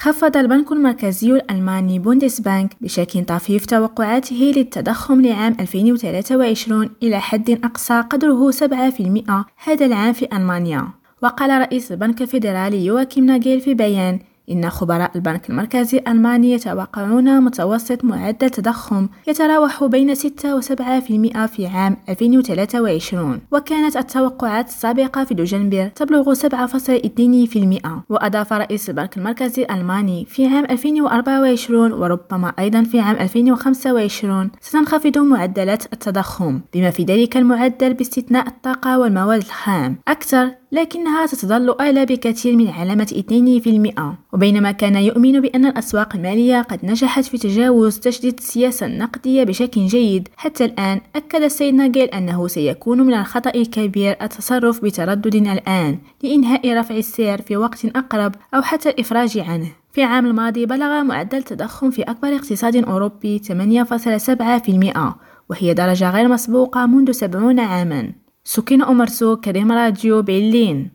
[0.00, 8.50] خفض البنك المركزي الألماني بوندسبانك بشكل طفيف توقعاته للتضخم لعام 2023 إلى حد أقصى قدره
[8.50, 10.88] 7% هذا العام في ألمانيا.
[11.22, 18.04] وقال رئيس البنك الفيدرالي يواكيم ناجيل في بيان إن خبراء البنك المركزي الألماني يتوقعون متوسط
[18.04, 20.64] معدل تضخم يتراوح بين 6 و 7%
[21.46, 30.24] في عام 2023 وكانت التوقعات السابقة في دجنبر تبلغ 7.2% وأضاف رئيس البنك المركزي الألماني
[30.24, 37.94] في عام 2024 وربما أيضا في عام 2025 ستنخفض معدلات التضخم بما في ذلك المعدل
[37.94, 39.96] باستثناء الطاقة والمواد الخام.
[40.08, 43.24] أكثر لكنها ستظل أعلى بكثير من علامة
[44.32, 49.86] 2% وبينما كان يؤمن بأن الأسواق المالية قد نجحت في تجاوز تشديد السياسة النقدية بشكل
[49.86, 50.28] جيد.
[50.36, 56.96] حتى الآن أكد السيد ناجيل أنه سيكون من الخطأ الكبير التصرف بتردد الآن لإنهاء رفع
[56.96, 59.68] السعر في وقت أقرب أو حتى الإفراج عنه.
[59.92, 65.14] في العام الماضي بلغ معدل التضخم في أكبر اقتصاد أوروبي 8.7%
[65.50, 68.27] وهي درجة غير مسبوقة منذ 70 عاماً.
[68.48, 70.90] سكين أمرسو كريم راديو برلين